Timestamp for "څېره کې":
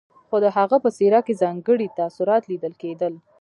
0.97-1.39